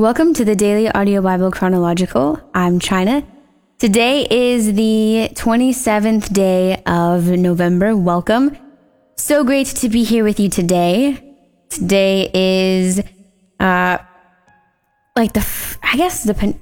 [0.00, 2.40] Welcome to the Daily Audio Bible Chronological.
[2.54, 3.22] I'm China.
[3.78, 7.94] Today is the 27th day of November.
[7.94, 8.56] Welcome.
[9.16, 11.36] So great to be here with you today.
[11.68, 13.02] Today is,
[13.60, 13.98] uh,
[15.16, 16.58] like the, f- I guess the, pen-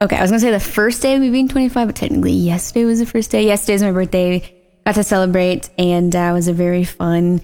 [0.00, 2.84] okay, I was gonna say the first day of me being 25, but technically yesterday
[2.84, 3.44] was the first day.
[3.44, 4.78] Yesterday is my birthday.
[4.86, 7.40] Got to celebrate and uh, it was a very fun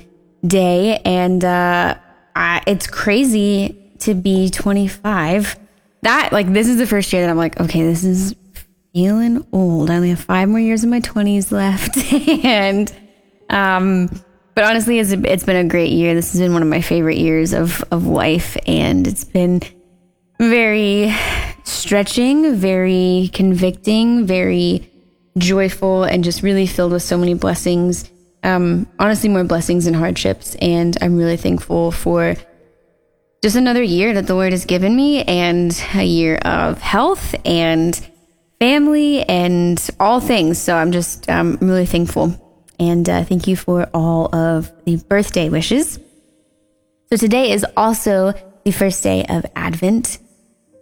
[0.47, 1.01] day.
[1.05, 1.97] And, uh,
[2.37, 5.59] I, it's crazy to be 25.
[6.03, 8.35] That, like, this is the first year that I'm like, okay, this is
[8.93, 9.91] feeling old.
[9.91, 11.97] I only have five more years of my 20s left.
[12.45, 12.93] and,
[13.49, 14.09] um,
[14.55, 16.15] but honestly, it's, it's been a great year.
[16.15, 18.57] This has been one of my favorite years of, of life.
[18.67, 19.61] And it's been
[20.39, 21.15] very
[21.65, 24.91] stretching, very convicting, very
[25.39, 28.11] joyful, and just really filled with so many blessings.
[28.43, 30.57] Um, honestly, more blessings and hardships.
[30.57, 32.37] And I'm really thankful for
[33.43, 37.99] just another year that the Lord has given me and a year of health and
[38.59, 40.59] family and all things.
[40.59, 42.37] So I'm just um, really thankful.
[42.79, 45.99] And uh, thank you for all of the birthday wishes.
[47.11, 50.19] So today is also the first day of Advent.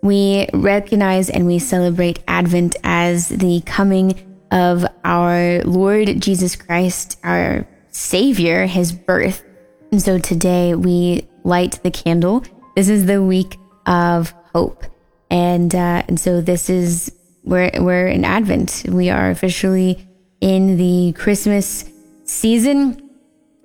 [0.02, 7.66] We recognize and we celebrate Advent as the coming of our Lord Jesus Christ, our
[7.91, 9.44] Savior, his birth.
[9.91, 12.44] And so today we light the candle.
[12.78, 14.84] This is the week of hope.
[15.32, 17.12] And, uh, and so this is,
[17.42, 18.84] we're, we're in Advent.
[18.88, 20.06] We are officially
[20.40, 21.90] in the Christmas
[22.22, 23.10] season,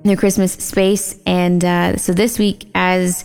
[0.03, 1.15] the Christmas space.
[1.27, 3.23] And, uh, so this week, as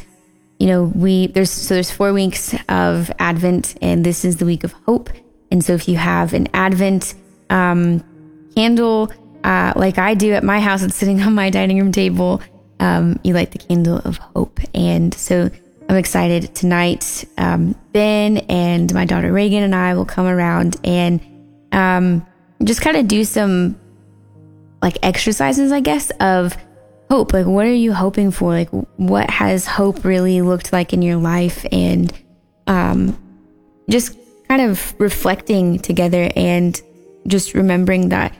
[0.59, 4.65] you know, we, there's, so there's four weeks of Advent and this is the week
[4.65, 5.09] of hope.
[5.51, 7.15] And so if you have an Advent,
[7.49, 8.05] um,
[8.55, 9.11] candle,
[9.43, 12.43] uh, like I do at my house, it's sitting on my dining room table
[12.81, 14.61] um, you light the candle of hope.
[14.75, 15.51] And so
[15.89, 17.25] I'm excited tonight.
[17.39, 21.21] Um, ben and my daughter Reagan and I will come around and
[21.73, 22.27] um,
[22.63, 23.79] just kind of do some
[24.83, 26.57] like exercises, I guess, of
[27.11, 27.33] hope.
[27.33, 28.51] Like, what are you hoping for?
[28.51, 31.65] Like, what has hope really looked like in your life?
[31.73, 32.13] And
[32.67, 33.19] um,
[33.89, 34.17] just
[34.49, 36.81] kind of reflecting together and
[37.27, 38.35] just remembering that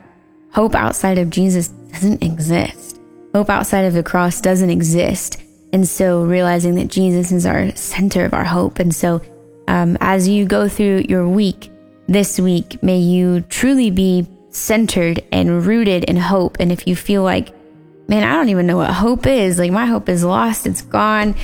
[0.53, 2.89] hope outside of Jesus doesn't exist
[3.35, 5.41] hope outside of the cross doesn't exist.
[5.73, 8.79] And so realizing that Jesus is our center of our hope.
[8.79, 9.21] And so
[9.69, 11.71] um, as you go through your week,
[12.07, 16.57] this week, may you truly be centered and rooted in hope.
[16.59, 17.55] And if you feel like,
[18.09, 21.35] man, I don't even know what hope is, like my hope is lost, it's gone,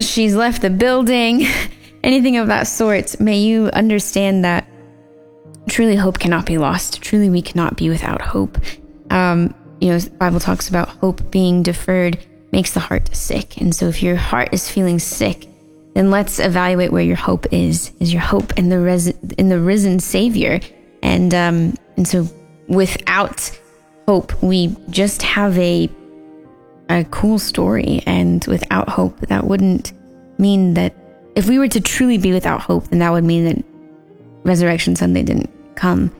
[0.00, 1.44] she's left the building,
[2.04, 4.68] anything of that sort, may you understand that
[5.68, 7.02] truly hope cannot be lost.
[7.02, 8.58] Truly, we cannot be without hope.
[9.10, 12.18] Um, you know, Bible talks about hope being deferred
[12.52, 13.60] makes the heart sick.
[13.60, 15.46] And so if your heart is feeling sick,
[15.94, 17.92] then let's evaluate where your hope is.
[18.00, 20.60] Is your hope in the res- in the risen Savior?
[21.02, 22.26] And um, and so
[22.68, 23.50] without
[24.06, 25.90] hope, we just have a
[26.88, 28.02] a cool story.
[28.06, 29.92] And without hope, that wouldn't
[30.38, 30.94] mean that
[31.34, 33.64] if we were to truly be without hope, then that would mean that
[34.44, 36.10] Resurrection Sunday didn't come,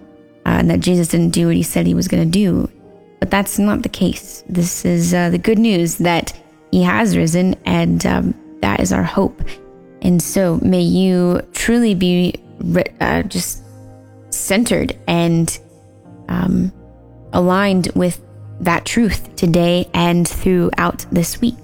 [0.44, 2.70] uh, and that Jesus didn't do what he said he was going to do.
[3.20, 4.44] But that's not the case.
[4.48, 6.32] This is uh, the good news that
[6.70, 9.42] He has risen, and um, that is our hope.
[10.02, 12.34] And so may you truly be
[13.00, 13.62] uh, just
[14.30, 15.58] centered and
[16.28, 16.72] um,
[17.32, 18.20] aligned with
[18.60, 21.56] that truth today and throughout this week.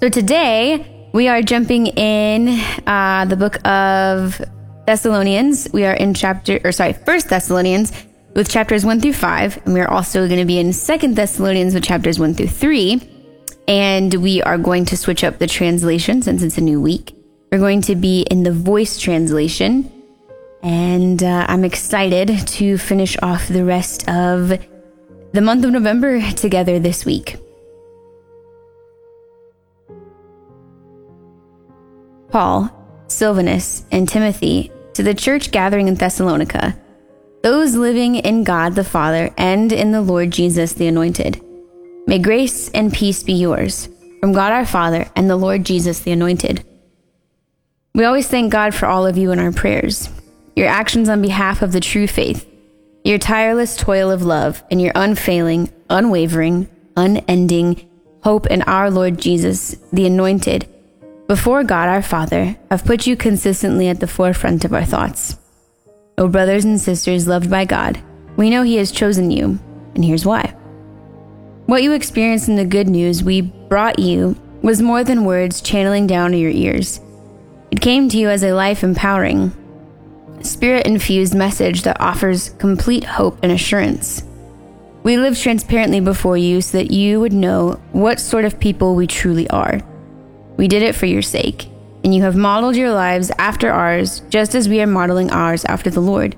[0.00, 4.40] So today we are jumping in uh, the book of
[4.86, 5.68] Thessalonians.
[5.72, 7.92] We are in chapter, or sorry, First Thessalonians
[8.34, 9.64] with chapters 1 through 5.
[9.64, 13.08] And we're also going to be in Second Thessalonians with chapters 1 through 3.
[13.68, 17.14] And we are going to switch up the translation since it's a new week.
[17.50, 19.90] We're going to be in the voice translation.
[20.62, 24.52] And uh, I'm excited to finish off the rest of
[25.32, 27.36] the month of November together this week.
[32.30, 32.70] Paul,
[33.08, 36.78] Silvanus, and Timothy to the church gathering in Thessalonica
[37.76, 41.42] living in God the Father and in the Lord Jesus the Anointed.
[42.06, 43.88] May grace and peace be yours
[44.20, 46.64] from God our Father and the Lord Jesus the Anointed.
[47.94, 50.08] We always thank God for all of you in our prayers,
[50.56, 52.48] your actions on behalf of the true faith,
[53.04, 57.88] your tireless toil of love, and your unfailing, unwavering, unending
[58.22, 60.68] hope in our Lord Jesus the Anointed.
[61.26, 65.36] Before God our Father, have put you consistently at the forefront of our thoughts.
[66.22, 68.00] O brothers and sisters loved by God,
[68.36, 69.58] we know He has chosen you,
[69.96, 70.54] and here's why.
[71.66, 76.06] What you experienced in the good news we brought you was more than words channeling
[76.06, 77.00] down to your ears.
[77.72, 79.50] It came to you as a life empowering,
[80.42, 84.22] spirit infused message that offers complete hope and assurance.
[85.02, 89.08] We live transparently before you so that you would know what sort of people we
[89.08, 89.80] truly are.
[90.56, 91.66] We did it for your sake,
[92.04, 95.90] and you have modeled your lives after ours just as we are modeling ours after
[95.90, 96.36] the Lord.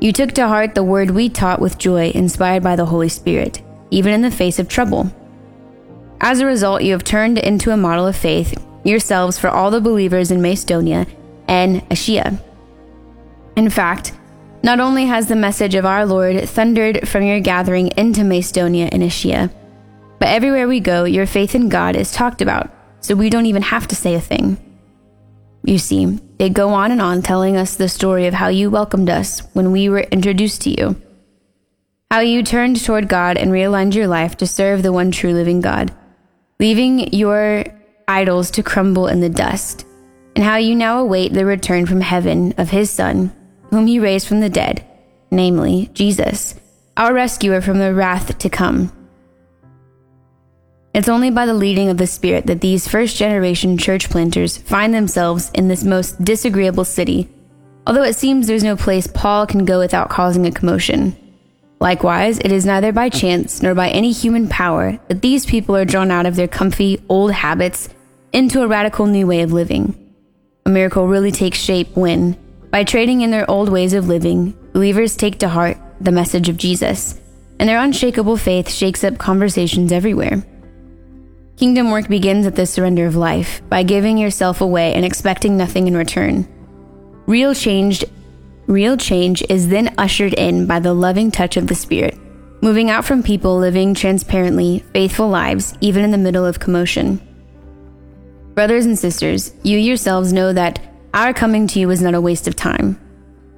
[0.00, 3.62] You took to heart the word we taught with joy, inspired by the Holy Spirit,
[3.90, 5.12] even in the face of trouble.
[6.20, 9.80] As a result, you have turned into a model of faith yourselves for all the
[9.80, 11.06] believers in Macedonia
[11.46, 12.42] and Achaia.
[13.54, 14.12] In fact,
[14.64, 19.02] not only has the message of our Lord thundered from your gathering into Macedonia and
[19.02, 19.50] Achaia,
[20.18, 22.70] but everywhere we go, your faith in God is talked about,
[23.00, 24.71] so we don't even have to say a thing.
[25.64, 29.08] You see, they go on and on telling us the story of how you welcomed
[29.08, 31.00] us when we were introduced to you,
[32.10, 35.60] how you turned toward God and realigned your life to serve the one true living
[35.60, 35.94] God,
[36.58, 37.64] leaving your
[38.08, 39.86] idols to crumble in the dust,
[40.34, 43.32] and how you now await the return from heaven of his Son
[43.72, 44.84] whom he raised from the dead,
[45.30, 46.54] namely, Jesus,
[46.94, 48.92] our rescuer from the wrath to come.
[50.94, 54.92] It's only by the leading of the Spirit that these first generation church planters find
[54.92, 57.30] themselves in this most disagreeable city,
[57.86, 61.16] although it seems there's no place Paul can go without causing a commotion.
[61.80, 65.86] Likewise, it is neither by chance nor by any human power that these people are
[65.86, 67.88] drawn out of their comfy old habits
[68.34, 69.98] into a radical new way of living.
[70.66, 72.36] A miracle really takes shape when,
[72.70, 76.58] by trading in their old ways of living, believers take to heart the message of
[76.58, 77.18] Jesus,
[77.58, 80.44] and their unshakable faith shakes up conversations everywhere.
[81.62, 85.86] Kingdom work begins at the surrender of life, by giving yourself away and expecting nothing
[85.86, 86.44] in return.
[87.26, 88.04] Real change,
[88.66, 92.18] real change is then ushered in by the loving touch of the Spirit,
[92.62, 97.20] moving out from people living transparently, faithful lives, even in the middle of commotion.
[98.54, 100.80] Brothers and sisters, you yourselves know that
[101.14, 102.98] our coming to you was not a waste of time.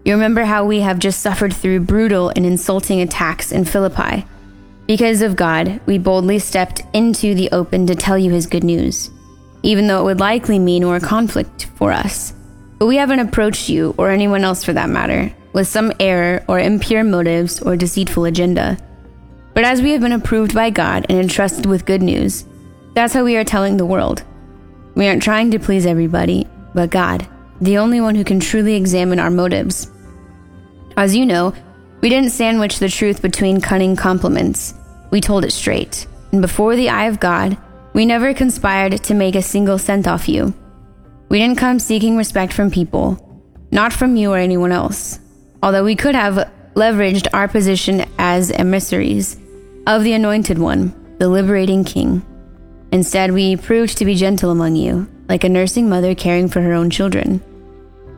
[0.04, 4.26] You remember how we have just suffered through brutal and insulting attacks in Philippi.
[4.86, 9.10] Because of God, we boldly stepped into the open to tell you his good news,
[9.62, 12.34] even though it would likely mean more conflict for us.
[12.78, 16.58] But we haven't approached you, or anyone else for that matter, with some error or
[16.58, 18.76] impure motives or deceitful agenda.
[19.54, 22.44] But as we have been approved by God and entrusted with good news,
[22.94, 24.22] that's how we are telling the world.
[24.94, 27.26] We aren't trying to please everybody, but God
[27.60, 29.90] the only one who can truly examine our motives.
[30.96, 31.54] As you know,
[32.04, 34.74] we didn't sandwich the truth between cunning compliments.
[35.10, 36.06] We told it straight.
[36.32, 37.56] And before the eye of God,
[37.94, 40.52] we never conspired to make a single cent off you.
[41.30, 45.18] We didn't come seeking respect from people, not from you or anyone else.
[45.62, 49.38] Although we could have leveraged our position as emissaries
[49.86, 52.22] of the Anointed One, the liberating King.
[52.92, 56.74] Instead, we proved to be gentle among you, like a nursing mother caring for her
[56.74, 57.42] own children.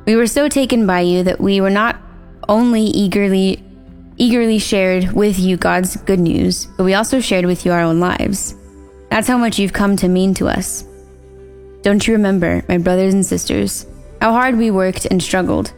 [0.06, 2.02] We were so taken by you that we were not
[2.48, 3.62] only eagerly
[4.18, 8.00] eagerly shared with you God's good news, but we also shared with you our own
[8.00, 8.54] lives.
[9.10, 10.84] That's how much you've come to mean to us.
[11.82, 13.86] Don't you remember, my brothers and sisters,
[14.20, 15.72] how hard we worked and struggled?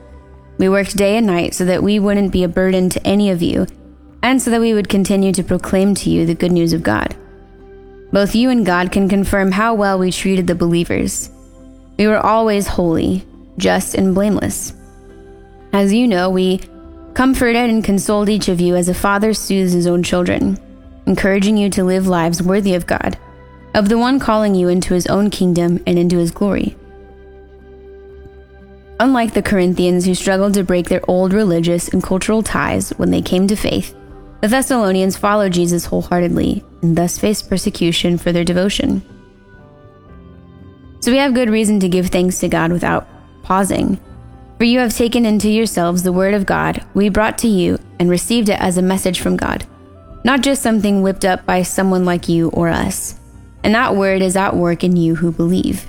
[0.59, 3.43] We worked day and night so that we wouldn't be a burden to any of
[3.43, 3.67] you,
[4.23, 7.17] and so that we would continue to proclaim to you the good news of God.
[8.13, 11.31] Both you and God can confirm how well we treated the believers.
[11.99, 13.27] We were always holy,
[13.59, 14.73] just, and blameless.
[15.73, 16.61] As you know, we
[17.15, 20.59] comforted and consoled each of you as a father soothes his own children,
[21.07, 23.19] encouraging you to live lives worthy of God,
[23.75, 26.77] of the one calling you into his own kingdom and into his glory.
[29.01, 33.23] Unlike the Corinthians who struggled to break their old religious and cultural ties when they
[33.23, 33.95] came to faith,
[34.41, 39.03] the Thessalonians followed Jesus wholeheartedly and thus faced persecution for their devotion.
[41.01, 43.07] So we have good reason to give thanks to God without
[43.43, 44.01] pausing.
[44.59, 48.11] For you have taken into yourselves the word of God we brought to you and
[48.11, 49.65] received it as a message from God,
[50.25, 53.15] not just something whipped up by someone like you or us.
[53.63, 55.89] And that word is at work in you who believe.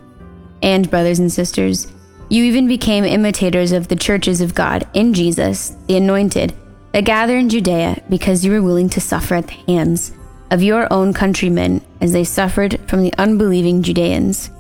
[0.62, 1.92] And, brothers and sisters,
[2.30, 6.54] you even became imitators of the churches of God in Jesus, the Anointed
[6.92, 10.12] that gather in Judea because you were willing to suffer at the hands
[10.52, 14.52] of your own countrymen as they suffered from the unbelieving Judeans.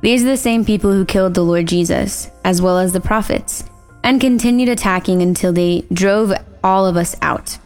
[0.00, 3.64] These are the same people who killed the Lord Jesus, as well as the prophets,
[4.02, 7.58] and continued attacking until they drove all of us out.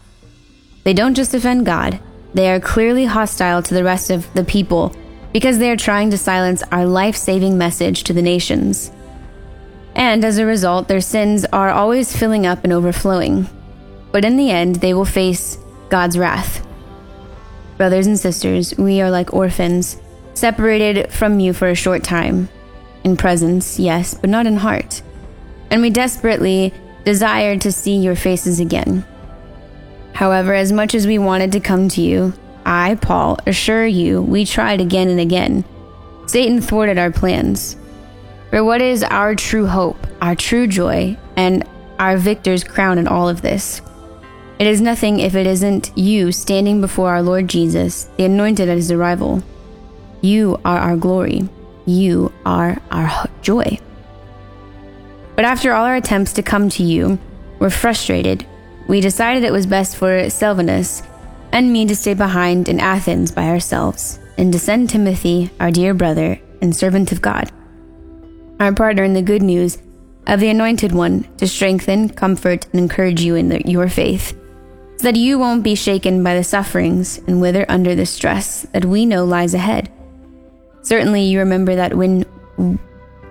[0.85, 2.01] They don't just offend God,
[2.35, 4.95] they are clearly hostile to the rest of the people
[5.33, 8.91] because they are trying to silence our life saving message to the nations.
[9.95, 13.49] And as a result, their sins are always filling up and overflowing
[14.13, 15.59] but in the end, they will face
[15.89, 16.65] God's wrath.
[17.79, 19.97] Brothers and sisters, we are like orphans,
[20.35, 22.49] separated from you for a short time.
[23.05, 25.03] In presence, yes, but not in heart.
[25.71, 26.73] And we desperately
[27.05, 29.05] desired to see your faces again.
[30.15, 32.33] However, as much as we wanted to come to you,
[32.65, 35.65] I, Paul, assure you, we tried again and again.
[36.27, 37.77] Satan thwarted our plans.
[38.51, 41.65] For what is our true hope, our true joy, and
[41.99, 43.81] our victor's crown in all of this?
[44.59, 48.77] It is nothing if it isn't you standing before our Lord Jesus, the anointed at
[48.77, 49.43] his arrival.
[50.23, 51.49] You are our glory.
[51.85, 53.79] You are our joy.
[55.35, 57.19] But after all our attempts to come to you
[57.59, 58.47] were frustrated,
[58.87, 61.03] we decided it was best for Silvanus
[61.53, 65.93] and me to stay behind in Athens by ourselves and to send Timothy, our dear
[65.93, 67.51] brother and servant of God,
[68.61, 69.79] our partner in the good news
[70.29, 74.39] of the Anointed One, to strengthen, comfort, and encourage you in the, your faith,
[74.99, 78.85] so that you won't be shaken by the sufferings and wither under the stress that
[78.85, 79.91] we know lies ahead.
[80.83, 82.27] Certainly, you remember that when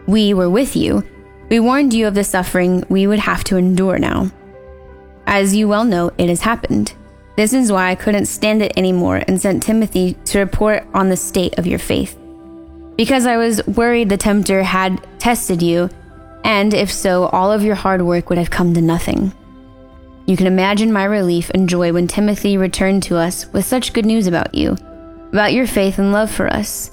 [0.08, 1.04] we were with you,
[1.50, 4.32] we warned you of the suffering we would have to endure now.
[5.28, 6.94] As you well know, it has happened.
[7.36, 11.18] This is why I couldn't stand it anymore and sent Timothy to report on the
[11.18, 12.18] state of your faith.
[12.98, 15.90] Because I was worried the tempter had tested you,
[16.44, 19.34] and if so, all of your hard work would have come to nothing.
[20.26, 24.06] You can imagine my relief and joy when Timothy returned to us with such good
[24.06, 24.78] news about you,
[25.32, 26.92] about your faith and love for us,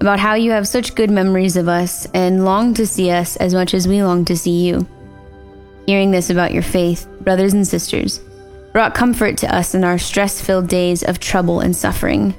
[0.00, 3.52] about how you have such good memories of us and long to see us as
[3.52, 4.86] much as we long to see you.
[5.86, 8.20] Hearing this about your faith, brothers and sisters,
[8.72, 12.34] brought comfort to us in our stress filled days of trouble and suffering.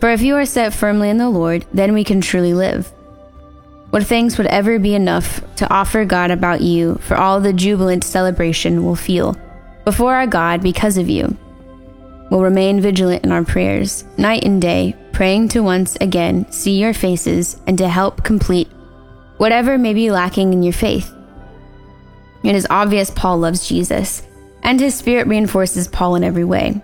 [0.00, 2.92] For if you are set firmly in the Lord, then we can truly live.
[3.90, 8.04] What thanks would ever be enough to offer God about you for all the jubilant
[8.04, 9.36] celebration we'll feel
[9.84, 11.36] before our God because of you?
[12.34, 16.92] We'll remain vigilant in our prayers, night and day, praying to once again see your
[16.92, 18.66] faces and to help complete
[19.36, 21.14] whatever may be lacking in your faith.
[22.42, 24.26] It is obvious Paul loves Jesus,
[24.64, 26.82] and his spirit reinforces Paul in every way.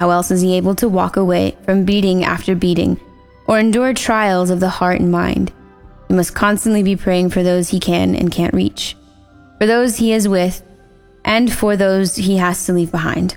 [0.00, 2.98] How else is he able to walk away from beating after beating
[3.46, 5.52] or endure trials of the heart and mind?
[6.08, 8.96] He must constantly be praying for those he can and can't reach,
[9.60, 10.60] for those he is with,
[11.24, 13.36] and for those he has to leave behind.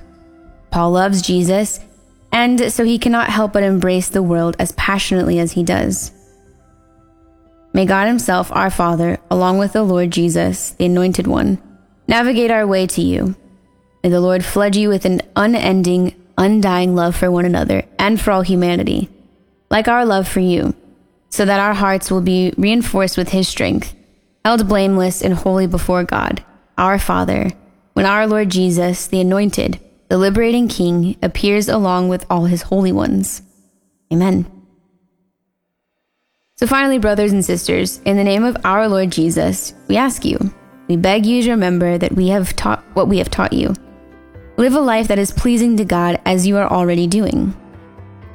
[0.75, 1.79] Paul loves Jesus
[2.33, 6.11] and so he cannot help but embrace the world as passionately as he does.
[7.71, 11.61] May God Himself, our Father, along with the Lord Jesus, the Anointed One,
[12.09, 13.37] navigate our way to you.
[14.03, 18.31] May the Lord flood you with an unending, undying love for one another and for
[18.31, 19.07] all humanity,
[19.71, 20.75] like our love for you,
[21.29, 23.95] so that our hearts will be reinforced with His strength,
[24.43, 26.43] held blameless and holy before God,
[26.77, 27.51] our Father,
[27.93, 32.91] when our Lord Jesus, the Anointed, the liberating King, appears along with all his holy
[32.91, 33.41] ones.
[34.11, 34.45] Amen.
[36.57, 40.37] So, finally, brothers and sisters, in the name of our Lord Jesus, we ask you,
[40.87, 43.73] we beg you to remember that we have taught what we have taught you.
[44.57, 47.53] Live a life that is pleasing to God as you are already doing.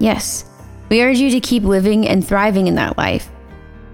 [0.01, 0.45] Yes,
[0.91, 3.31] we urge you to keep living and thriving in that life.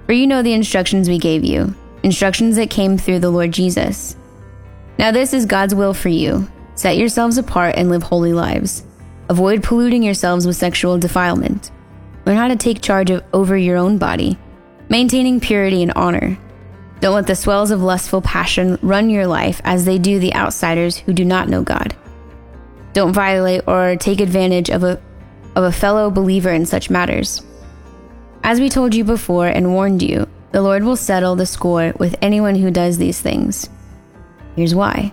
[0.06, 4.16] For you know the instructions we gave you, instructions that came through the Lord Jesus.
[4.98, 8.84] Now, this is God's will for you Set yourselves apart and live holy lives.
[9.30, 11.70] Avoid polluting yourselves with sexual defilement.
[12.26, 14.38] Learn how to take charge of over your own body,
[14.90, 16.38] maintaining purity and honor.
[17.00, 20.98] Don't let the swells of lustful passion run your life as they do the outsiders
[20.98, 21.96] who do not know God.
[22.92, 25.00] Don't violate or take advantage of a,
[25.54, 27.42] of a fellow believer in such matters.
[28.42, 32.16] As we told you before and warned you, the Lord will settle the score with
[32.20, 33.68] anyone who does these things.
[34.56, 35.12] Here's why.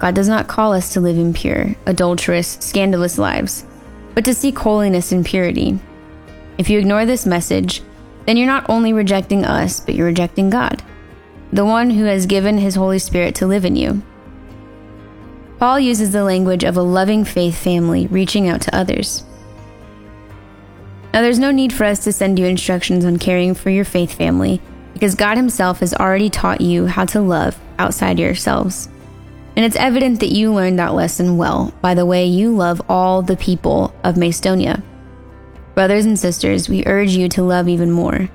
[0.00, 3.66] God does not call us to live impure, adulterous, scandalous lives,
[4.14, 5.78] but to seek holiness and purity.
[6.56, 7.82] If you ignore this message,
[8.24, 10.82] then you're not only rejecting us, but you're rejecting God,
[11.52, 14.02] the one who has given his Holy Spirit to live in you.
[15.58, 19.22] Paul uses the language of a loving faith family reaching out to others.
[21.12, 24.14] Now, there's no need for us to send you instructions on caring for your faith
[24.14, 24.62] family
[24.94, 28.88] because God Himself has already taught you how to love outside yourselves.
[29.56, 33.22] And it's evident that you learned that lesson well by the way you love all
[33.22, 34.82] the people of Macedonia.
[35.74, 38.28] Brothers and sisters, we urge you to love even more.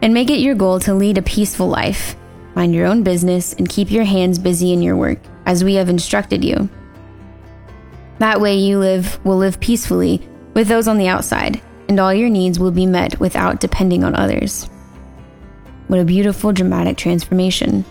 [0.00, 2.16] And make it your goal to lead a peaceful life,
[2.54, 5.88] mind your own business, and keep your hands busy in your work, as we have
[5.88, 6.68] instructed you.
[8.18, 12.28] That way, you live will live peacefully with those on the outside, and all your
[12.28, 14.68] needs will be met without depending on others.
[15.88, 17.84] What a beautiful, dramatic transformation.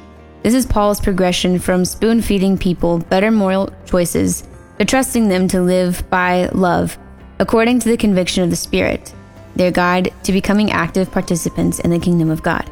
[0.43, 4.47] This is Paul's progression from spoon feeding people better moral choices
[4.79, 6.97] to trusting them to live by love,
[7.37, 9.13] according to the conviction of the Spirit.
[9.55, 12.69] their guide to becoming active participants in the kingdom of God.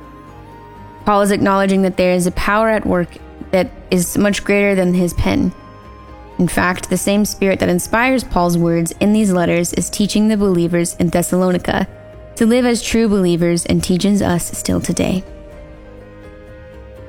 [1.06, 3.10] Paul is acknowledging that there is a power at work
[3.52, 5.54] that is much greater than his pen.
[6.38, 10.38] In fact, the same spirit that inspires Paul's words in these letters is teaching the
[10.38, 11.86] believers in Thessalonica
[12.38, 15.24] to live as true believers and teaches us still today.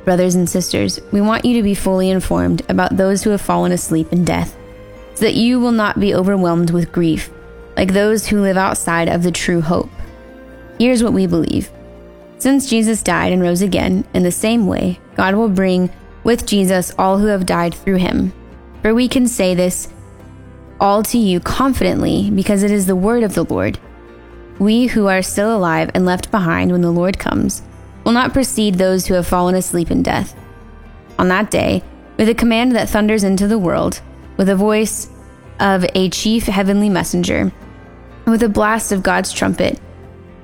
[0.04, 3.72] Brothers and sisters, we want you to be fully informed about those who have fallen
[3.72, 4.56] asleep in death,
[5.14, 7.30] so that you will not be overwhelmed with grief,
[7.76, 9.90] like those who live outside of the true hope.
[10.78, 11.70] Here's what we believe.
[12.38, 15.90] Since Jesus died and rose again, in the same way, God will bring
[16.24, 18.32] with Jesus all who have died through him.
[18.80, 19.92] For we can say this
[20.80, 23.78] all to you confidently because it is the word of the Lord.
[24.58, 27.62] We who are still alive and left behind when the Lord comes
[28.10, 30.34] will not precede those who have fallen asleep in death.
[31.16, 31.80] On that day,
[32.16, 34.00] with a command that thunders into the world,
[34.36, 35.08] with a voice
[35.60, 37.52] of a chief heavenly messenger,
[38.26, 39.78] with a blast of God's trumpet,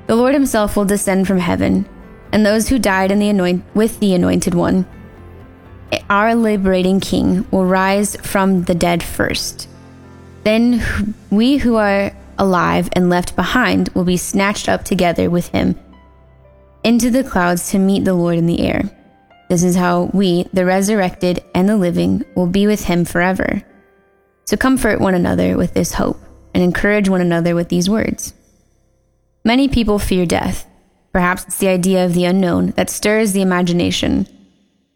[0.07, 1.89] the Lord himself will descend from heaven,
[2.31, 4.87] and those who died in the anoint- with the anointed one,
[6.09, 9.67] our liberating king, will rise from the dead first.
[10.45, 15.75] Then we who are alive and left behind will be snatched up together with him
[16.87, 18.83] into the clouds to meet the Lord in the air.
[19.50, 23.61] This is how we, the resurrected and the living, will be with him forever.
[24.45, 26.21] So comfort one another with this hope
[26.55, 28.35] and encourage one another with these words.
[29.45, 30.64] Many people fear death.
[31.12, 34.28] Perhaps it's the idea of the unknown that stirs the imagination.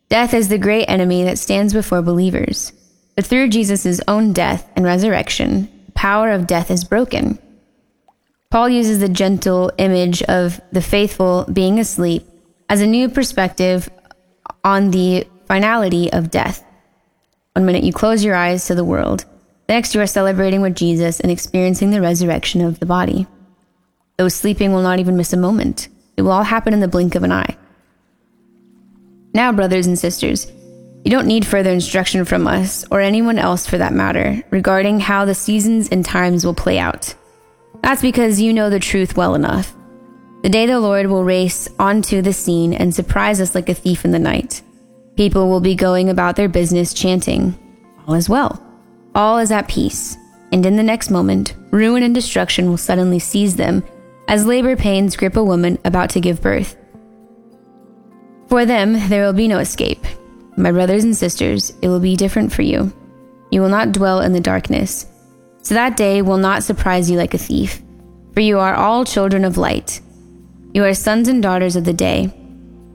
[0.09, 2.73] Death is the great enemy that stands before believers.
[3.17, 7.41] But through Jesus' own death and resurrection, the power of death is broken.
[8.51, 12.27] Paul uses the gentle image of the faithful being asleep
[12.69, 13.89] as a new perspective
[14.65, 16.65] on the finality of death.
[17.55, 19.25] One minute you close your eyes to the world,
[19.69, 23.29] the next you are celebrating with Jesus and experiencing the resurrection of the body.
[24.19, 25.87] Those sleeping will not even miss a moment.
[26.17, 27.57] It will all happen in the blink of an eye.
[29.33, 30.51] Now, brothers and sisters,
[31.05, 35.25] you don't need further instruction from us, or anyone else for that matter, regarding how
[35.25, 37.15] the seasons and times will play out.
[37.83, 39.75] That's because you know the truth well enough.
[40.43, 44.05] The day the Lord will race onto the scene and surprise us like a thief
[44.05, 44.63] in the night.
[45.17, 47.59] People will be going about their business chanting,
[48.07, 48.63] All is well.
[49.15, 50.17] All is at peace.
[50.53, 53.85] And in the next moment, ruin and destruction will suddenly seize them
[54.29, 56.77] as labor pains grip a woman about to give birth.
[58.49, 60.05] For them, there will be no escape.
[60.57, 62.93] My brothers and sisters, it will be different for you.
[63.51, 65.07] You will not dwell in the darkness
[65.63, 67.83] so that day will not surprise you like a thief,
[68.33, 70.01] for you are all children of light.
[70.73, 72.33] You are sons and daughters of the day.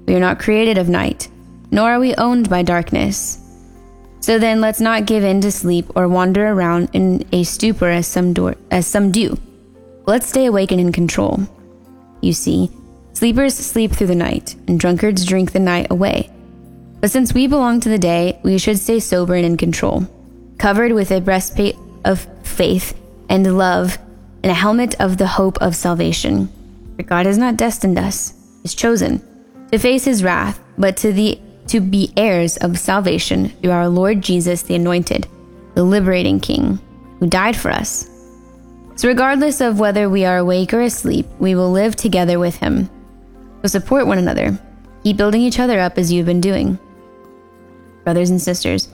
[0.08, 1.28] We are not created of night,
[1.71, 3.39] nor are we owned by darkness.
[4.21, 8.08] So then let's not give in to sleep or wander around in a stupor as
[8.08, 9.38] some, do- as some do.
[10.08, 11.39] Let's stay awake and in control.
[12.21, 12.71] You see,
[13.13, 16.32] sleepers sleep through the night, and drunkards drink the night away.
[17.01, 20.08] But since we belong to the day, we should stay sober and in control,
[20.58, 22.25] covered with a breastplate of
[22.56, 22.98] faith
[23.30, 23.98] and love
[24.44, 26.50] and a helmet of the hope of salvation.
[26.96, 29.22] For God has not destined us, is chosen,
[29.72, 34.22] to face his wrath, but to the to be heirs of salvation through our Lord
[34.22, 35.28] Jesus the anointed,
[35.74, 36.80] the liberating king,
[37.20, 38.10] who died for us.
[38.96, 42.89] So regardless of whether we are awake or asleep, we will live together with him.
[43.62, 44.58] So support one another.
[45.04, 46.80] Keep building each other up as you've been doing.
[48.04, 48.89] Brothers and sisters,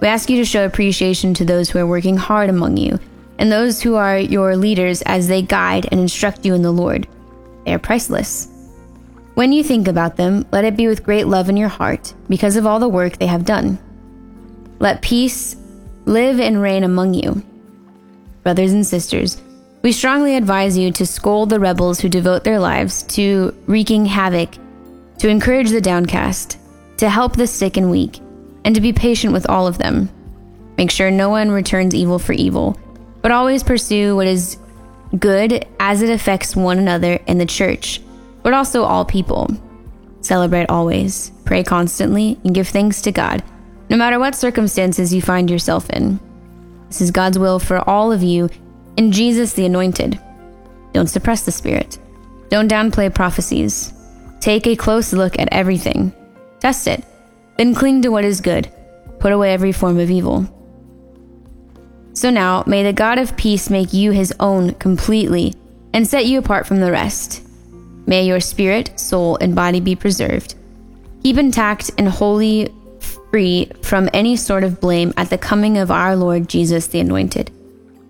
[0.00, 2.98] we ask you to show appreciation to those who are working hard among you
[3.38, 7.06] and those who are your leaders as they guide and instruct you in the Lord.
[7.64, 8.48] They are priceless.
[9.34, 12.56] When you think about them, let it be with great love in your heart because
[12.56, 13.78] of all the work they have done.
[14.78, 15.56] Let peace
[16.04, 17.42] live and reign among you.
[18.42, 19.42] Brothers and sisters,
[19.82, 24.56] we strongly advise you to scold the rebels who devote their lives to wreaking havoc,
[25.18, 26.58] to encourage the downcast,
[26.96, 28.20] to help the sick and weak,
[28.66, 30.10] and to be patient with all of them.
[30.76, 32.78] Make sure no one returns evil for evil
[33.26, 34.56] but always pursue what is
[35.18, 38.00] good as it affects one another in the church,
[38.44, 39.50] but also all people.
[40.20, 43.42] Celebrate always, pray constantly, and give thanks to God,
[43.90, 46.20] no matter what circumstances you find yourself in.
[46.86, 48.48] This is God's will for all of you
[48.96, 50.20] in Jesus the Anointed.
[50.92, 51.98] Don't suppress the Spirit.
[52.48, 53.92] Don't downplay prophecies.
[54.38, 56.12] Take a close look at everything.
[56.60, 57.04] Test it.
[57.56, 58.70] Then cling to what is good.
[59.18, 60.46] Put away every form of evil.
[62.12, 65.54] So now, may the God of peace make you his own completely
[65.92, 67.42] and set you apart from the rest.
[68.06, 70.54] May your spirit, soul, and body be preserved.
[71.22, 76.14] Keep intact and wholly free from any sort of blame at the coming of our
[76.16, 77.50] Lord Jesus the Anointed.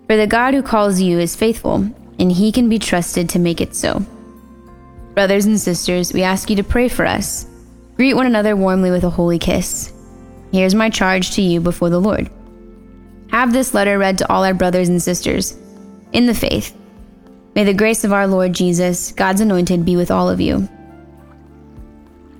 [0.05, 3.59] For the God who calls you is faithful, and he can be trusted to make
[3.59, 4.05] it so.
[5.15, 7.47] Brothers and sisters, we ask you to pray for us.
[7.97, 9.91] Greet one another warmly with a holy kiss.
[10.51, 12.29] Here's my charge to you before the Lord.
[13.31, 15.57] Have this letter read to all our brothers and sisters
[16.13, 16.77] in the faith.
[17.55, 20.69] May the grace of our Lord Jesus, God's anointed, be with all of you.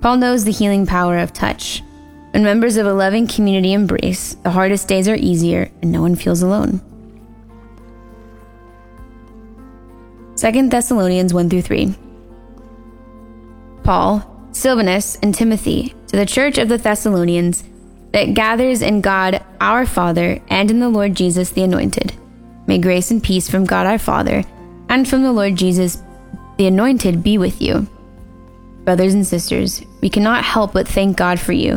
[0.00, 1.82] Paul knows the healing power of touch.
[2.30, 6.14] When members of a loving community embrace, the hardest days are easier and no one
[6.14, 6.80] feels alone.
[10.36, 11.96] 2 Thessalonians 1 through 3.
[13.82, 17.64] Paul, Silvanus, and Timothy, to the church of the Thessalonians
[18.12, 22.14] that gathers in God our Father and in the Lord Jesus the Anointed.
[22.66, 24.44] May grace and peace from God our Father
[24.88, 26.02] and from the Lord Jesus
[26.56, 27.86] the Anointed be with you.
[28.84, 31.76] Brothers and sisters, we cannot help but thank God for you,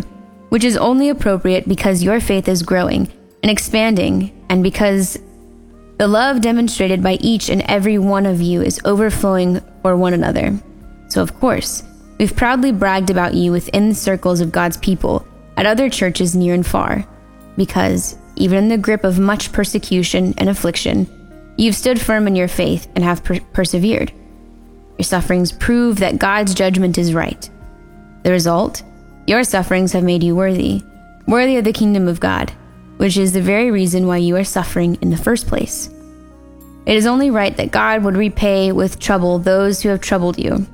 [0.49, 3.11] which is only appropriate because your faith is growing
[3.43, 5.19] and expanding, and because
[5.97, 10.57] the love demonstrated by each and every one of you is overflowing for one another.
[11.09, 11.83] So, of course,
[12.21, 16.53] we've proudly bragged about you within the circles of God's people, at other churches near
[16.53, 17.05] and far,
[17.57, 22.47] because, even in the grip of much persecution and affliction, you've stood firm in your
[22.47, 24.13] faith and have per- persevered.
[24.97, 27.49] Your sufferings prove that God's judgment is right.
[28.23, 28.83] The result?
[29.27, 30.83] Your sufferings have made you worthy,
[31.27, 32.53] worthy of the kingdom of God
[33.01, 35.89] which is the very reason why you are suffering in the first place.
[36.85, 40.67] It is only right that God would repay with trouble those who have troubled you,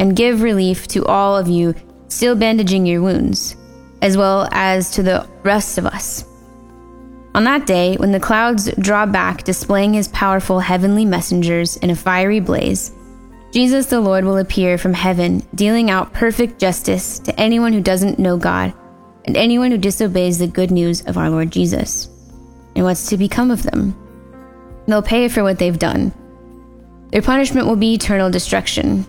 [0.00, 1.74] and give relief to all of you
[2.08, 3.54] still bandaging your wounds,
[4.02, 6.24] as well as to the rest of us.
[7.34, 11.94] On that day, when the clouds draw back, displaying his powerful heavenly messengers in a
[11.94, 12.92] fiery blaze,
[13.52, 18.18] Jesus the Lord will appear from heaven, dealing out perfect justice to anyone who doesn't
[18.18, 18.72] know God
[19.26, 22.06] and anyone who disobeys the good news of our Lord Jesus.
[22.74, 23.94] And what's to become of them?
[24.86, 26.12] They'll pay for what they've done.
[27.10, 29.04] Their punishment will be eternal destruction.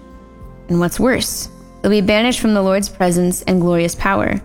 [0.72, 1.50] And what's worse,
[1.82, 4.42] they'll be banished from the Lord's presence and glorious power.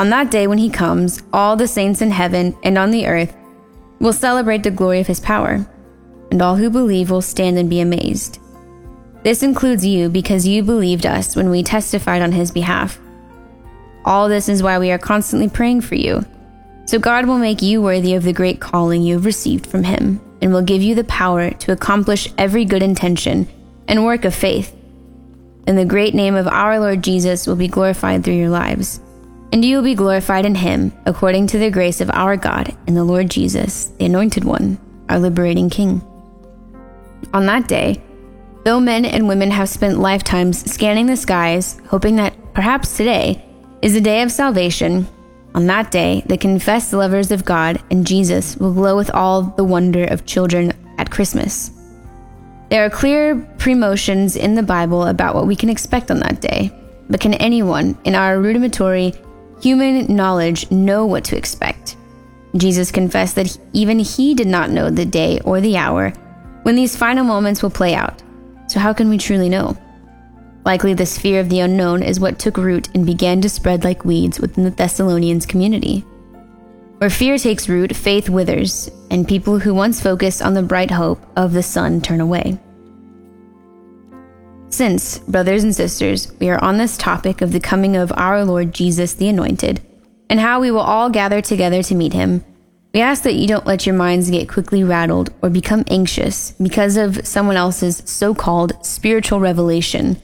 [0.00, 3.36] On that day when he comes, all the saints in heaven and on the earth
[4.00, 5.64] will celebrate the glory of his power,
[6.32, 8.40] and all who believe will stand and be amazed.
[9.22, 12.98] This includes you because you believed us when we testified on his behalf.
[14.04, 16.24] All this is why we are constantly praying for you.
[16.86, 20.20] So God will make you worthy of the great calling you have received from Him,
[20.42, 23.48] and will give you the power to accomplish every good intention
[23.88, 24.74] and work of faith.
[25.66, 29.00] And the great name of our Lord Jesus will be glorified through your lives.
[29.52, 32.96] And you will be glorified in Him, according to the grace of our God and
[32.96, 36.02] the Lord Jesus, the Anointed One, our liberating King.
[37.32, 38.02] On that day,
[38.64, 43.44] though men and women have spent lifetimes scanning the skies, hoping that perhaps today
[43.80, 45.06] is the day of salvation.
[45.54, 49.64] On that day, the confessed lovers of God and Jesus will glow with all the
[49.64, 51.70] wonder of children at Christmas.
[52.70, 56.72] There are clear premotions in the Bible about what we can expect on that day,
[57.08, 59.14] but can anyone, in our rudimentary
[59.60, 61.96] human knowledge, know what to expect?
[62.56, 66.10] Jesus confessed that even he did not know the day or the hour
[66.62, 68.22] when these final moments will play out.
[68.68, 69.76] So, how can we truly know?
[70.64, 74.04] Likely, this fear of the unknown is what took root and began to spread like
[74.06, 76.04] weeds within the Thessalonians community.
[77.04, 81.20] Where fear takes root, faith withers, and people who once focused on the bright hope
[81.36, 82.58] of the sun turn away.
[84.70, 88.72] Since, brothers and sisters, we are on this topic of the coming of our Lord
[88.72, 89.82] Jesus the Anointed,
[90.30, 92.42] and how we will all gather together to meet him,
[92.94, 96.96] we ask that you don't let your minds get quickly rattled or become anxious because
[96.96, 100.16] of someone else's so called spiritual revelation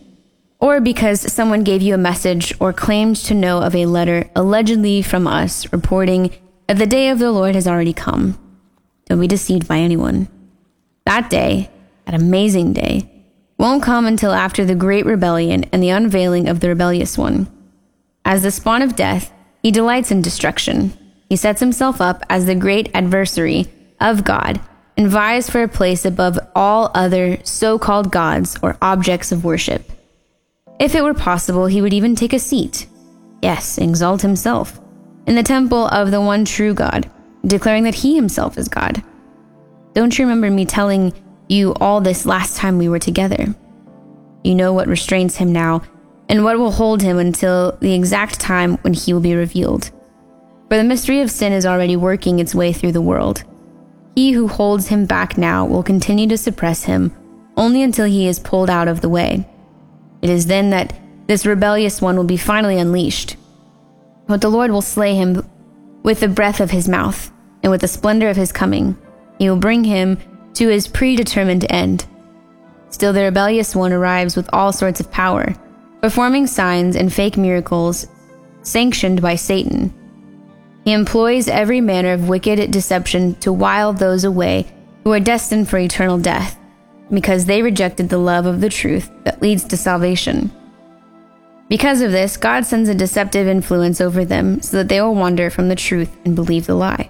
[0.60, 5.02] or because someone gave you a message or claimed to know of a letter allegedly
[5.02, 6.32] from us reporting
[6.78, 8.38] the day of the Lord has already come.
[9.06, 10.28] Don't be deceived by anyone.
[11.04, 11.70] That day,
[12.04, 13.10] that amazing day,
[13.58, 17.46] won't come until after the great rebellion and the unveiling of the rebellious one.
[18.24, 20.92] As the spawn of death, he delights in destruction.
[21.28, 23.66] He sets himself up as the great adversary
[24.00, 24.60] of God
[24.96, 29.90] and vies for a place above all other so called gods or objects of worship.
[30.78, 32.86] If it were possible, he would even take a seat,
[33.42, 34.80] yes, exalt himself,
[35.30, 37.08] in the temple of the one true God,
[37.46, 39.00] declaring that he himself is God.
[39.94, 41.12] Don't you remember me telling
[41.48, 43.54] you all this last time we were together?
[44.42, 45.82] You know what restrains him now,
[46.28, 49.92] and what will hold him until the exact time when he will be revealed.
[50.68, 53.44] For the mystery of sin is already working its way through the world.
[54.16, 57.14] He who holds him back now will continue to suppress him
[57.56, 59.48] only until he is pulled out of the way.
[60.22, 60.92] It is then that
[61.28, 63.36] this rebellious one will be finally unleashed.
[64.30, 65.44] But the Lord will slay him
[66.04, 67.32] with the breath of his mouth
[67.64, 68.96] and with the splendor of his coming.
[69.40, 70.18] He will bring him
[70.54, 72.06] to his predetermined end.
[72.90, 75.52] Still, the rebellious one arrives with all sorts of power,
[76.00, 78.06] performing signs and fake miracles
[78.62, 79.92] sanctioned by Satan.
[80.84, 85.78] He employs every manner of wicked deception to wile those away who are destined for
[85.78, 86.56] eternal death,
[87.12, 90.52] because they rejected the love of the truth that leads to salvation.
[91.70, 95.50] Because of this, God sends a deceptive influence over them so that they will wander
[95.50, 97.08] from the truth and believe the lie.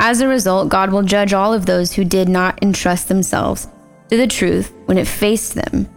[0.00, 3.68] As a result, God will judge all of those who did not entrust themselves
[4.10, 5.88] to the truth when it faced them,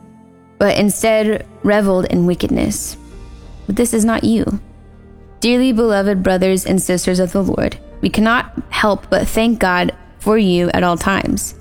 [0.60, 2.98] but instead reveled in wickedness.
[3.66, 4.60] But this is not you.
[5.40, 10.38] Dearly beloved brothers and sisters of the Lord, we cannot help but thank God for
[10.38, 11.56] you at all times.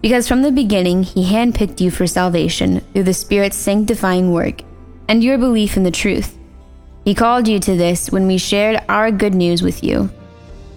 [0.00, 4.62] Because from the beginning, He handpicked you for salvation through the Spirit's sanctifying work
[5.08, 6.36] and your belief in the truth.
[7.04, 10.10] He called you to this when we shared our good news with you.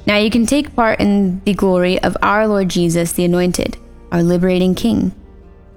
[0.07, 3.77] Now you can take part in the glory of our Lord Jesus, the Anointed,
[4.11, 5.13] our liberating King.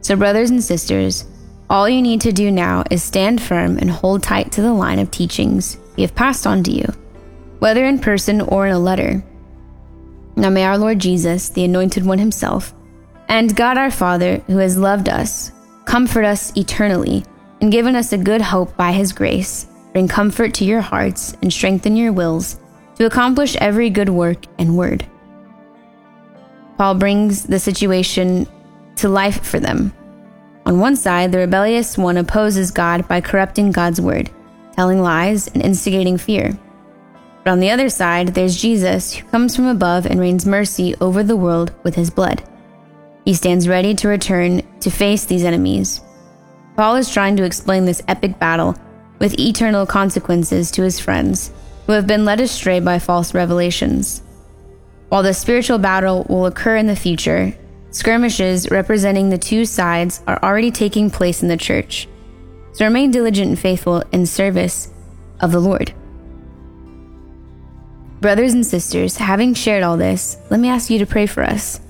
[0.00, 1.26] So, brothers and sisters,
[1.70, 4.98] all you need to do now is stand firm and hold tight to the line
[4.98, 6.86] of teachings we have passed on to you,
[7.58, 9.22] whether in person or in a letter.
[10.36, 12.72] Now may our Lord Jesus, the Anointed One Himself,
[13.28, 15.52] and God our Father, who has loved us,
[15.84, 17.24] comfort us eternally
[17.60, 21.52] and given us a good hope by His grace, bring comfort to your hearts and
[21.52, 22.58] strengthen your wills
[22.96, 25.06] to accomplish every good work and word.
[26.76, 28.46] Paul brings the situation
[28.96, 29.92] to life for them.
[30.66, 34.30] On one side, the rebellious one opposes God by corrupting God's word,
[34.76, 36.56] telling lies, and instigating fear.
[37.42, 41.22] But on the other side, there's Jesus, who comes from above and rains mercy over
[41.22, 42.42] the world with his blood.
[43.24, 46.00] He stands ready to return to face these enemies.
[46.78, 48.76] Paul is trying to explain this epic battle
[49.18, 51.50] with eternal consequences to his friends
[51.86, 54.22] who have been led astray by false revelations.
[55.08, 57.52] While the spiritual battle will occur in the future,
[57.90, 62.06] skirmishes representing the two sides are already taking place in the church.
[62.74, 64.88] So remain diligent and faithful in service
[65.40, 65.92] of the Lord.
[68.20, 71.80] Brothers and sisters, having shared all this, let me ask you to pray for us.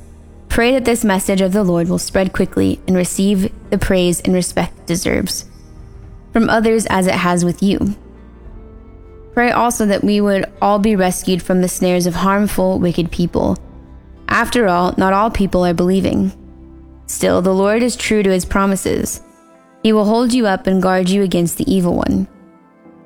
[0.48, 4.35] Pray that this message of the Lord will spread quickly and receive the praise and
[4.35, 5.44] respect deserves
[6.33, 7.96] from others as it has with you.
[9.33, 13.57] Pray also that we would all be rescued from the snares of harmful, wicked people.
[14.28, 16.33] After all, not all people are believing.
[17.07, 19.22] Still, the Lord is true to his promises.
[19.83, 22.28] He will hold you up and guard you against the evil one.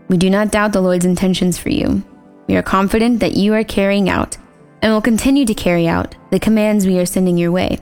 [0.09, 2.03] We do not doubt the Lord's intentions for you.
[2.49, 4.37] We are confident that you are carrying out,
[4.81, 7.79] and will continue to carry out, the commands we are sending your way.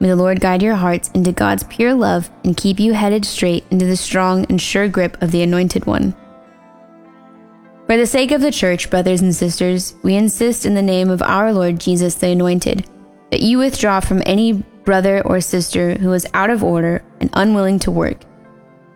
[0.00, 3.64] May the Lord guide your hearts into God's pure love and keep you headed straight
[3.70, 6.14] into the strong and sure grip of the Anointed One.
[7.86, 11.22] For the sake of the church, brothers and sisters, we insist in the name of
[11.22, 12.88] our Lord Jesus the Anointed
[13.30, 14.52] that you withdraw from any
[14.84, 18.18] brother or sister who is out of order and unwilling to work,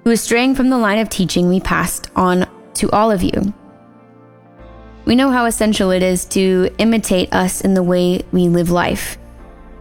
[0.05, 3.53] who is straying from the line of teaching we passed on to all of you.
[5.05, 9.19] We know how essential it is to imitate us in the way we live life.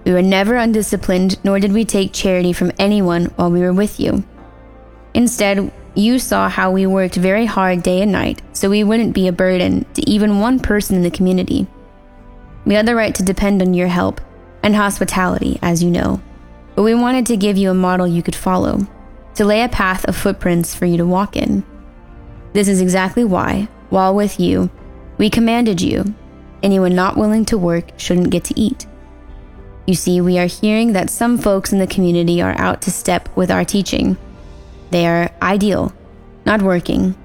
[0.06, 4.00] We were never undisciplined, nor did we take charity from anyone while we were with
[4.00, 4.24] you.
[5.14, 9.28] Instead, you saw how we worked very hard day and night so we wouldn't be
[9.28, 11.68] a burden to even one person in the community.
[12.66, 14.22] We had the right to depend on your help
[14.64, 16.22] and hospitality, as you know,
[16.76, 18.88] but we wanted to give you a model you could follow,
[19.36, 21.64] to lay a path of footprints for you to walk in.
[22.54, 24.70] This is exactly why, while with you,
[25.18, 26.16] we commanded you
[26.64, 28.86] anyone not willing to work shouldn't get to eat.
[29.88, 33.30] You see, we are hearing that some folks in the community are out to step
[33.36, 34.18] with our teaching
[34.92, 35.94] they are ideal,
[36.46, 37.16] not working,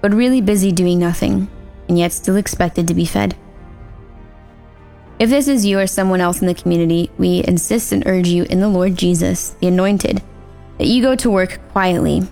[0.00, 1.48] but really busy doing nothing,
[1.86, 3.36] and yet still expected to be fed.
[5.18, 8.44] If this is you or someone else in the community, we insist and urge you
[8.44, 10.22] in the Lord Jesus, the Anointed,
[10.78, 12.22] that you go to work quietly,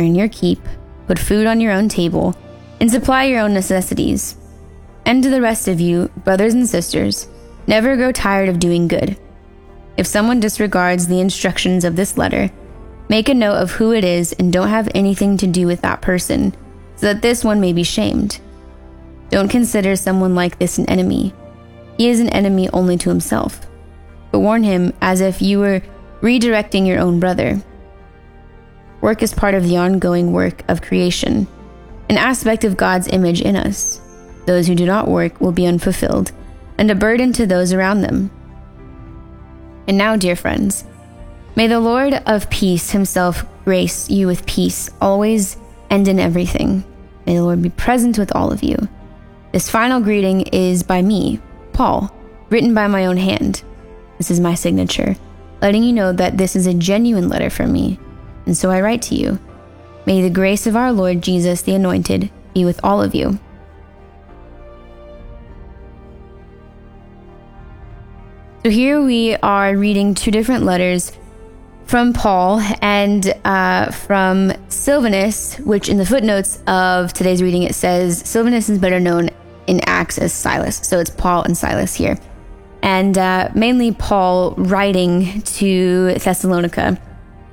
[0.00, 0.58] earn your keep,
[1.06, 2.34] put food on your own table,
[2.80, 4.36] and supply your own necessities.
[5.06, 7.28] And to the rest of you, brothers and sisters,
[7.66, 9.18] never grow tired of doing good.
[9.96, 12.50] If someone disregards the instructions of this letter,
[13.12, 16.00] Make a note of who it is and don't have anything to do with that
[16.00, 16.54] person,
[16.96, 18.40] so that this one may be shamed.
[19.28, 21.34] Don't consider someone like this an enemy.
[21.98, 23.66] He is an enemy only to himself.
[24.30, 25.82] But warn him as if you were
[26.22, 27.60] redirecting your own brother.
[29.02, 31.46] Work is part of the ongoing work of creation,
[32.08, 34.00] an aspect of God's image in us.
[34.46, 36.32] Those who do not work will be unfulfilled,
[36.78, 38.30] and a burden to those around them.
[39.86, 40.84] And now, dear friends,
[41.54, 45.58] May the Lord of peace himself grace you with peace always
[45.90, 46.82] and in everything.
[47.26, 48.88] May the Lord be present with all of you.
[49.52, 51.40] This final greeting is by me,
[51.74, 52.10] Paul,
[52.48, 53.62] written by my own hand.
[54.16, 55.14] This is my signature,
[55.60, 57.98] letting you know that this is a genuine letter from me.
[58.46, 59.38] And so I write to you.
[60.06, 63.38] May the grace of our Lord Jesus, the Anointed, be with all of you.
[68.62, 71.10] So here we are reading two different letters
[71.86, 78.18] from Paul and uh, from Silvanus, which in the footnotes of today's reading it says
[78.18, 79.30] Silvanus is better known
[79.66, 80.76] in Acts as Silas.
[80.76, 82.16] So it's Paul and Silas here.
[82.84, 87.00] And uh, mainly Paul writing to Thessalonica.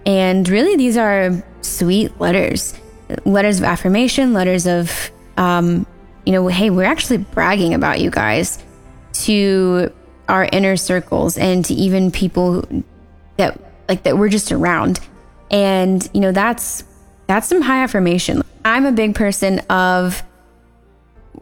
[0.06, 2.80] And really, these are sweet letters
[3.26, 5.88] letters of affirmation, letters of, um,
[6.28, 8.64] you know, hey, we're actually bragging about you guys
[9.12, 9.92] to
[10.30, 12.66] our inner circles and to even people
[13.38, 15.00] that like that we're just around.
[15.52, 16.84] And you know, that's
[17.28, 18.44] that's some high affirmation.
[18.64, 20.24] I'm a big person of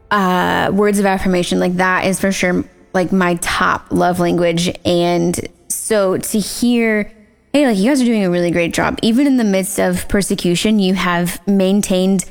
[0.10, 1.60] uh words of affirmation.
[1.60, 7.12] Like that is for sure like my top love language and so to hear
[7.54, 9.00] hey, like you guys are doing a really great job.
[9.02, 12.24] Even in the midst of persecution, you have maintained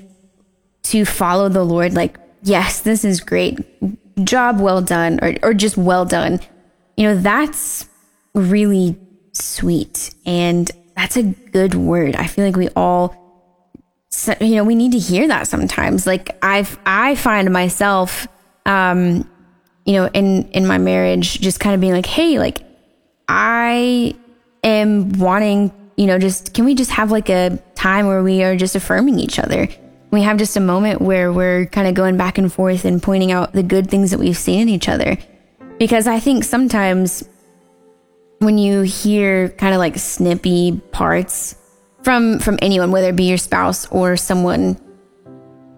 [0.84, 3.58] to follow the Lord like yes, this is great
[4.22, 6.40] job well done or, or just well done,
[6.96, 7.88] you know, that's
[8.34, 8.96] really
[9.32, 10.14] sweet.
[10.24, 12.16] And that's a good word.
[12.16, 13.14] I feel like we all,
[14.40, 16.06] you know, we need to hear that sometimes.
[16.06, 18.26] Like I've, I find myself,
[18.64, 19.28] um,
[19.84, 22.62] you know, in, in my marriage, just kind of being like, Hey, like
[23.28, 24.16] I
[24.64, 28.56] am wanting, you know, just, can we just have like a time where we are
[28.56, 29.68] just affirming each other?
[30.10, 33.32] We have just a moment where we're kind of going back and forth and pointing
[33.32, 35.18] out the good things that we've seen in each other.
[35.78, 37.28] Because I think sometimes
[38.38, 41.56] when you hear kind of like snippy parts
[42.02, 44.80] from from anyone, whether it be your spouse or someone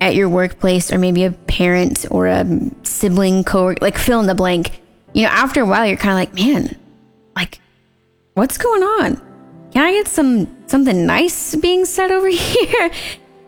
[0.00, 2.44] at your workplace or maybe a parent or a
[2.82, 4.80] sibling co like fill in the blank,
[5.14, 6.78] you know, after a while you're kind of like, man,
[7.34, 7.60] like
[8.34, 9.16] what's going on?
[9.72, 12.90] Can I get some something nice being said over here?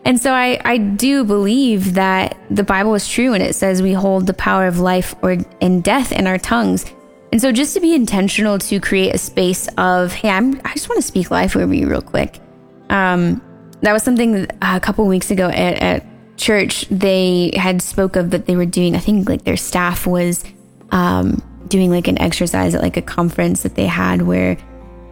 [0.03, 3.93] And so I, I do believe that the Bible is true and it says we
[3.93, 6.85] hold the power of life or and death in our tongues.
[7.31, 10.89] And so just to be intentional to create a space of, hey, I'm, I just
[10.89, 12.39] want to speak life over you real quick.
[12.89, 13.41] Um,
[13.81, 18.47] that was something a couple weeks ago at, at church, they had spoke of that
[18.47, 20.43] they were doing, I think like their staff was
[20.91, 24.57] um, doing like an exercise at like a conference that they had where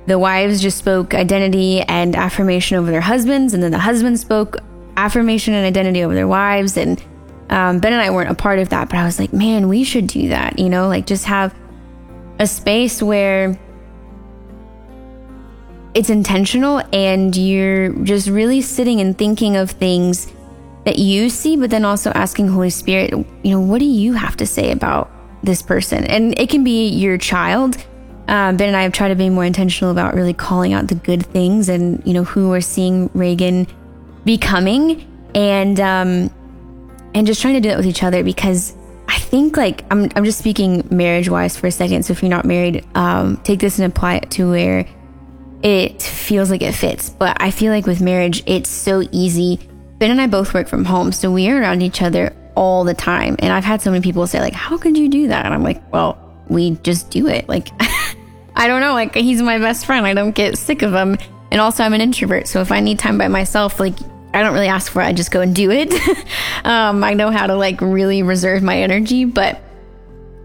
[0.07, 4.57] the wives just spoke identity and affirmation over their husbands, and then the husbands spoke
[4.99, 6.77] affirmation and identity over their wives.
[6.77, 7.01] And
[7.49, 9.83] um, Ben and I weren't a part of that, but I was like, man, we
[9.83, 11.55] should do that, you know, like just have
[12.37, 13.59] a space where
[15.93, 20.31] it's intentional and you're just really sitting and thinking of things
[20.85, 24.37] that you see, but then also asking Holy Spirit, you know, what do you have
[24.37, 25.11] to say about
[25.43, 26.05] this person?
[26.05, 27.77] And it can be your child.
[28.27, 30.95] Um, ben and I have tried to be more intentional about really calling out the
[30.95, 33.67] good things and, you know, who we're seeing Reagan
[34.29, 36.29] becoming and um
[37.15, 38.75] and just trying to do that with each other because
[39.07, 42.03] I think like I'm I'm just speaking marriage wise for a second.
[42.03, 44.85] So if you're not married, um, take this and apply it to where
[45.63, 47.09] it feels like it fits.
[47.09, 49.67] But I feel like with marriage, it's so easy.
[49.97, 52.93] Ben and I both work from home, so we are around each other all the
[52.93, 53.35] time.
[53.39, 55.63] And I've had so many people say like, "How could you do that?" And I'm
[55.63, 57.69] like, "Well, we just do it." Like,
[58.55, 58.93] I don't know.
[58.93, 60.05] Like he's my best friend.
[60.05, 61.17] I don't get sick of him.
[61.51, 62.47] And also, I'm an introvert.
[62.47, 63.95] So if I need time by myself, like,
[64.33, 65.05] I don't really ask for it.
[65.05, 65.91] I just go and do it.
[66.65, 69.25] um, I know how to like really reserve my energy.
[69.25, 69.59] But,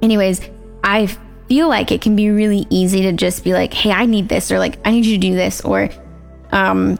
[0.01, 0.41] anyways,
[0.83, 1.07] I
[1.49, 4.51] feel like it can be really easy to just be like, hey, I need this,
[4.51, 5.91] or like, I need you to do this, or,
[6.53, 6.99] um,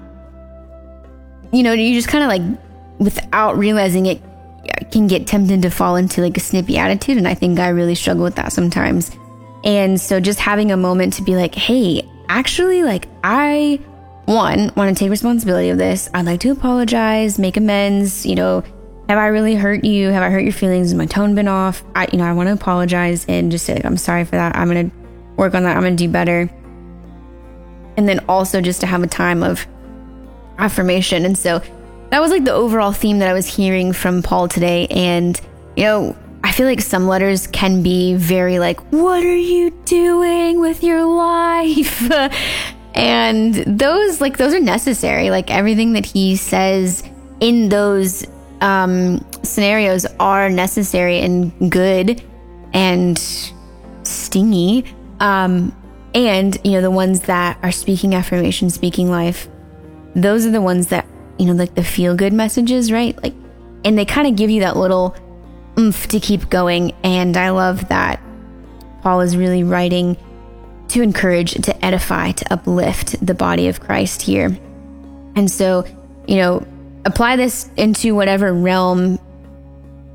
[1.53, 2.61] you know, you just kind of like,
[2.99, 4.21] without realizing it,
[4.91, 7.19] can get tempted to fall into like a snippy attitude.
[7.19, 9.11] And I think I really struggle with that sometimes.
[9.65, 13.81] And so just having a moment to be like, hey, actually, like, I
[14.27, 16.09] one, want to take responsibility of this.
[16.15, 18.25] I'd like to apologize, make amends.
[18.25, 18.65] You know,
[19.09, 20.09] have I really hurt you?
[20.11, 20.89] Have I hurt your feelings?
[20.89, 21.83] Has my tone been off?
[21.95, 24.57] I, you know, I want to apologize and just say, I'm sorry for that.
[24.57, 24.97] I'm going to
[25.37, 25.77] work on that.
[25.77, 26.51] I'm going to do better.
[27.97, 29.67] And then also just to have a time of
[30.59, 31.25] affirmation.
[31.25, 31.61] And so
[32.11, 34.87] that was like the overall theme that I was hearing from Paul today.
[34.87, 35.39] And,
[35.77, 40.61] you know, I feel like some letters can be very like, what are you doing
[40.61, 42.11] with your life?
[42.95, 45.31] And those, like, those are necessary.
[45.31, 47.03] Like, everything that he says
[47.41, 48.27] in those
[48.61, 52.23] um, scenarios are necessary and good
[52.73, 53.19] and
[54.05, 54.85] stingy.
[55.21, 55.77] Um,
[56.15, 59.49] and, you know, the ones that are speaking affirmation, speaking life,
[60.15, 61.07] those are the ones that,
[61.39, 63.21] you know, like the feel good messages, right?
[63.23, 63.35] Like,
[63.85, 65.17] and they kind of give you that little
[65.79, 66.93] oomph to keep going.
[67.03, 68.23] And I love that
[69.03, 70.17] Paul is really writing
[70.89, 74.57] to encourage, to edify, to uplift the body of Christ here.
[75.37, 75.85] And so,
[76.27, 76.67] you know,
[77.05, 79.19] apply this into whatever realm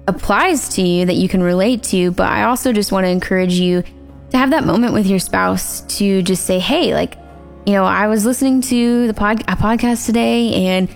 [0.07, 2.11] applies to you that you can relate to.
[2.11, 3.83] But I also just want to encourage you
[4.31, 7.17] to have that moment with your spouse to just say, hey, like,
[7.65, 10.89] you know, I was listening to the pod- podcast today and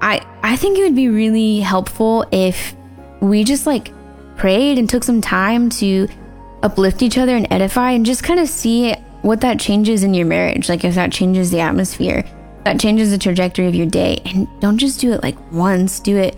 [0.00, 2.74] I I think it would be really helpful if
[3.20, 3.92] we just like
[4.36, 6.08] prayed and took some time to
[6.62, 10.26] uplift each other and edify and just kind of see what that changes in your
[10.26, 10.68] marriage.
[10.68, 12.24] Like if that changes the atmosphere,
[12.64, 14.20] that changes the trajectory of your day.
[14.26, 16.36] And don't just do it like once, do it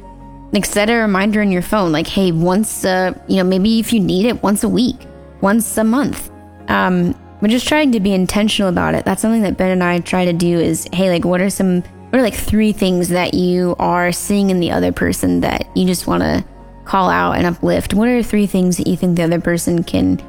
[0.52, 3.92] like set a reminder on your phone, like, hey, once, uh, you know, maybe if
[3.92, 4.96] you need it, once a week,
[5.40, 6.30] once a month.
[6.68, 9.04] Um, we're just trying to be intentional about it.
[9.04, 11.82] That's something that Ben and I try to do is, hey, like, what are some,
[11.82, 15.86] what are like three things that you are seeing in the other person that you
[15.86, 16.44] just want to
[16.84, 17.94] call out and uplift?
[17.94, 20.20] What are three things that you think the other person can,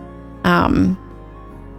[0.43, 0.97] um,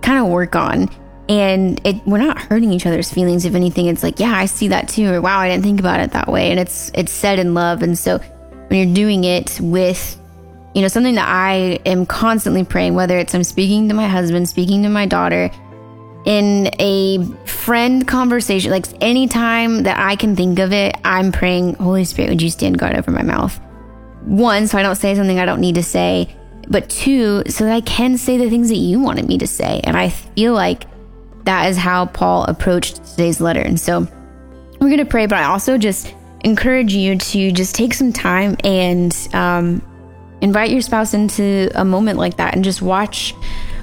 [0.02, 0.88] kind of work on?
[1.28, 3.86] and it we're not hurting each other's feelings if anything.
[3.86, 6.28] It's like yeah i see that too or wow i didn't think about it that
[6.28, 6.50] way.
[6.50, 7.82] And it's it's said in love.
[7.82, 10.18] And so when you're doing it with
[10.74, 14.48] you know something that i am constantly praying whether it's i'm speaking to my husband
[14.48, 15.50] speaking to my daughter
[16.24, 22.04] in a friend conversation like anytime that i can think of it i'm praying holy
[22.04, 23.60] spirit would you stand guard over my mouth?
[24.24, 26.34] One so i don't say something i don't need to say
[26.72, 29.80] but two so that i can say the things that you wanted me to say
[29.84, 30.84] and i feel like
[31.44, 33.60] that is how Paul approached today's letter.
[33.60, 34.00] And so
[34.80, 36.14] we're going to pray, but I also just
[36.44, 39.82] encourage you to just take some time and um,
[40.40, 43.32] invite your spouse into a moment like that and just watch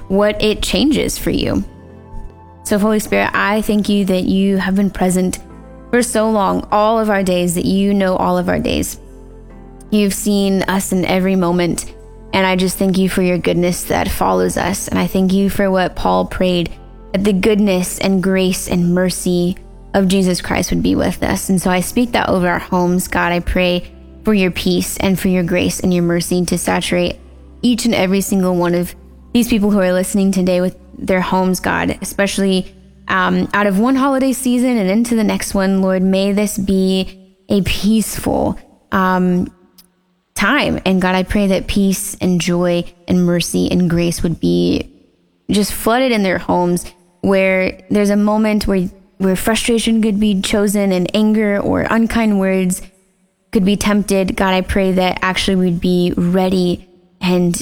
[0.08, 1.64] what it changes for you.
[2.64, 5.38] So, Holy Spirit, I thank you that you have been present
[5.90, 9.00] for so long, all of our days, that you know all of our days.
[9.90, 11.92] You've seen us in every moment.
[12.32, 14.88] And I just thank you for your goodness that follows us.
[14.88, 16.72] And I thank you for what Paul prayed
[17.12, 19.56] that the goodness and grace and mercy
[19.94, 21.48] of Jesus Christ would be with us.
[21.48, 23.08] And so I speak that over our homes.
[23.08, 23.90] God, I pray
[24.24, 27.16] for your peace and for your grace and your mercy to saturate
[27.62, 28.94] each and every single one of
[29.32, 32.74] these people who are listening today with their homes, God, especially
[33.08, 35.82] um, out of one holiday season and into the next one.
[35.82, 38.58] Lord, may this be a peaceful
[38.92, 39.52] um,
[40.40, 40.80] time.
[40.86, 44.90] And God, I pray that peace and joy and mercy and grace would be
[45.50, 48.88] just flooded in their homes where there's a moment where
[49.18, 52.80] where frustration could be chosen and anger or unkind words
[53.52, 54.34] could be tempted.
[54.34, 56.88] God, I pray that actually we'd be ready
[57.20, 57.54] and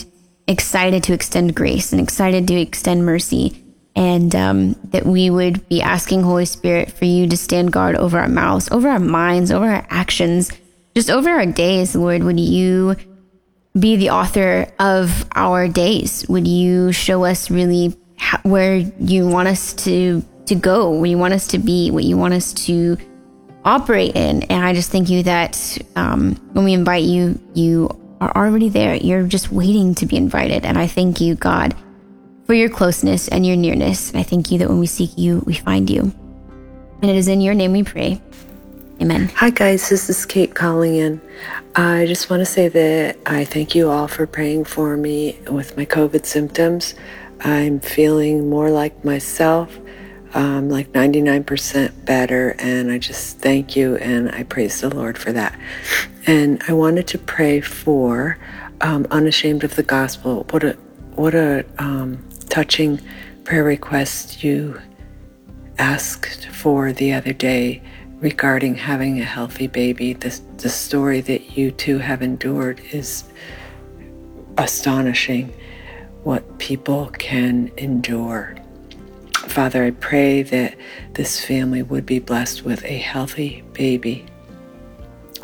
[0.47, 3.61] excited to extend grace and excited to extend mercy.
[3.97, 8.21] And um, that we would be asking Holy Spirit for you to stand guard over
[8.21, 10.53] our mouths, over our minds, over our actions,
[10.95, 12.23] just over our days, Lord.
[12.23, 12.97] Would you
[13.79, 16.27] be the author of our days?
[16.29, 17.97] Would you show us really
[18.43, 22.17] where you want us to to go, where you want us to be, what you
[22.17, 22.97] want us to
[23.65, 24.43] operate in.
[24.45, 28.95] And I just thank you that um, when we invite you, you are already there.
[28.95, 30.65] You're just waiting to be invited.
[30.65, 31.75] And I thank you, God,
[32.47, 34.11] for your closeness and your nearness.
[34.11, 36.13] And I thank you that when we seek you, we find you.
[37.03, 38.21] And it is in your name we pray.
[39.01, 39.29] Amen.
[39.37, 39.89] Hi, guys.
[39.91, 41.21] This is Kate calling in.
[41.77, 45.77] I just want to say that I thank you all for praying for me with
[45.77, 46.97] my COVID symptoms.
[47.41, 49.79] I'm feeling more like myself,
[50.35, 52.57] um, like 99% better.
[52.59, 55.57] And I just thank you and I praise the Lord for that.
[56.27, 58.37] And I wanted to pray for
[58.81, 60.45] um, Unashamed of the Gospel.
[60.51, 60.73] What a,
[61.15, 63.01] what a um, touching
[63.45, 64.81] prayer request you
[65.79, 67.81] asked for the other day
[68.21, 70.13] regarding having a healthy baby.
[70.13, 73.25] The, the story that you two have endured is
[74.57, 75.53] astonishing
[76.25, 78.57] what people can endure.
[79.35, 80.77] Father, I pray that
[81.15, 84.27] this family would be blessed with a healthy baby.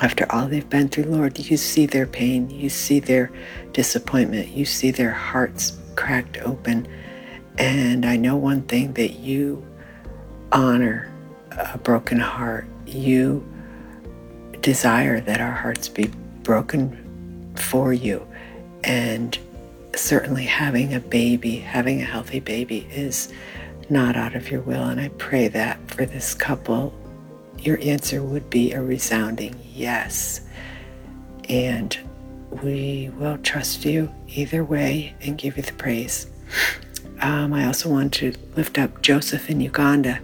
[0.00, 3.30] After all they've been through, Lord, you see their pain, you see their
[3.72, 6.88] disappointment, you see their hearts cracked open.
[7.56, 9.64] And I know one thing that you
[10.50, 11.13] honor
[11.56, 12.66] a broken heart.
[12.86, 13.46] You
[14.60, 16.10] desire that our hearts be
[16.42, 18.26] broken for you.
[18.82, 19.38] And
[19.94, 23.32] certainly having a baby, having a healthy baby, is
[23.88, 24.84] not out of your will.
[24.84, 26.92] And I pray that for this couple,
[27.58, 30.40] your answer would be a resounding yes.
[31.48, 31.96] And
[32.62, 36.26] we will trust you either way and give you the praise.
[37.20, 40.20] Um, I also want to lift up Joseph in Uganda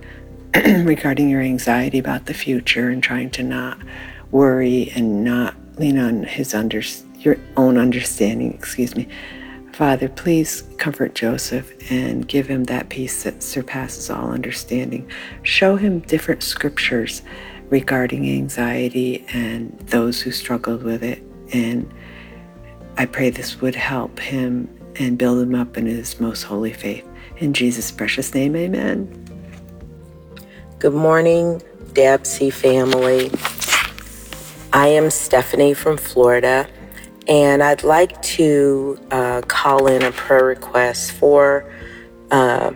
[0.85, 3.79] regarding your anxiety about the future and trying to not
[4.31, 6.83] worry and not lean on his under
[7.19, 8.53] your own understanding.
[8.53, 9.07] Excuse me,
[9.73, 15.09] Father, please comfort Joseph and give him that peace that surpasses all understanding.
[15.43, 17.23] Show him different scriptures
[17.69, 21.23] regarding anxiety and those who struggled with it.
[21.53, 21.93] And
[22.99, 27.07] I pray this would help him and build him up in his most holy faith.
[27.39, 29.20] In Jesus' precious name, amen.
[30.81, 31.61] Good morning,
[31.93, 33.31] Dabsy family.
[34.73, 36.67] I am Stephanie from Florida,
[37.29, 41.71] and I'd like to uh, call in a prayer request for
[42.31, 42.71] uh,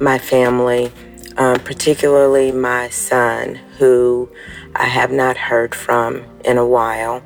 [0.00, 0.90] my family,
[1.36, 4.28] um, particularly my son, who
[4.74, 7.22] I have not heard from in a while.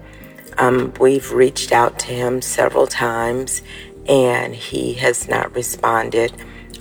[0.58, 3.62] Um, we've reached out to him several times,
[4.06, 6.30] and he has not responded.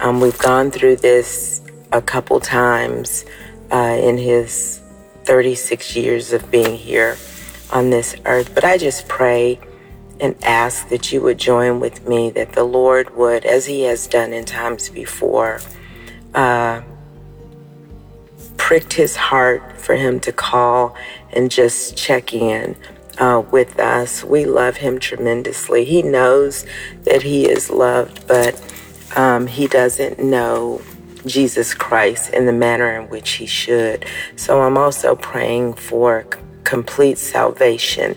[0.02, 1.62] Um, we've gone through this
[1.92, 3.26] a couple times
[3.72, 4.82] uh, in his
[5.26, 7.18] 36 years of being here
[7.72, 8.54] on this earth.
[8.54, 9.60] But I just pray
[10.20, 14.08] and ask that you would join with me, that the Lord would, as he has
[14.08, 15.62] done in times before,
[16.36, 16.82] uh,
[18.58, 20.96] pricked his heart for him to call
[21.32, 22.76] and just check in
[23.18, 24.24] uh, with us.
[24.24, 25.86] We love him tremendously.
[25.86, 26.66] He knows
[27.04, 28.62] that he is loved, but
[29.16, 30.82] um, he doesn't know
[31.26, 34.06] Jesus Christ in the manner in which he should.
[34.36, 36.26] So I'm also praying for
[36.64, 38.16] complete salvation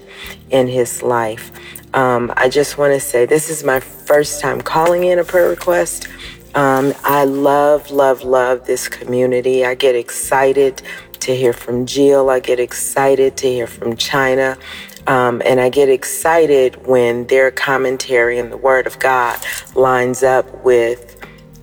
[0.50, 1.50] in his life.
[1.94, 5.48] Um, I just want to say this is my first time calling in a prayer
[5.48, 6.08] request.
[6.54, 9.64] Um, I love, love, love this community.
[9.64, 10.82] I get excited
[11.20, 12.28] to hear from Jill.
[12.28, 14.58] I get excited to hear from China.
[15.06, 19.38] Um, and I get excited when their commentary and the Word of God
[19.74, 21.11] lines up with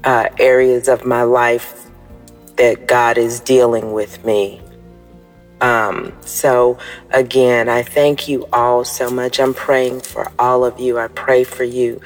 [0.04, 1.90] uh, areas of my life
[2.58, 4.62] that God is dealing with me.
[5.62, 6.78] Um, so,
[7.12, 9.40] again, I thank you all so much.
[9.40, 11.00] I'm praying for all of you.
[11.00, 12.02] I pray for you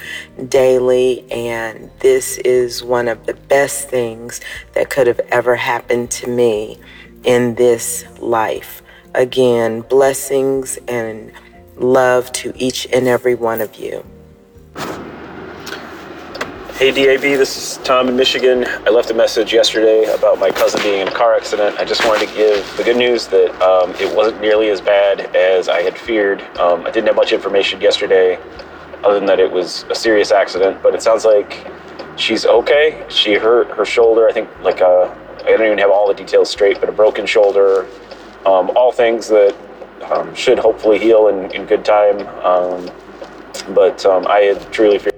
[0.48, 4.40] daily, and this is one of the best things
[4.74, 6.80] that could have ever happened to me
[7.24, 8.82] in this life.
[9.14, 11.32] Again, blessings and
[11.76, 14.04] love to each and every one of you.
[16.76, 18.64] Hey DAB, this is Tom in Michigan.
[18.66, 21.78] I left a message yesterday about my cousin being in a car accident.
[21.78, 25.20] I just wanted to give the good news that um, it wasn't nearly as bad
[25.36, 26.42] as I had feared.
[26.58, 28.40] Um, I didn't have much information yesterday,
[29.04, 30.82] other than that it was a serious accident.
[30.82, 31.64] But it sounds like
[32.16, 33.06] she's okay.
[33.08, 34.28] She hurt her shoulder.
[34.28, 36.92] I think like a, uh, I don't even have all the details straight, but a
[36.92, 37.86] broken shoulder.
[38.46, 39.54] Um, all things that
[40.10, 42.26] um, should hopefully heal in, in good time.
[42.44, 42.90] Um,
[43.72, 45.13] but um, I had truly feared.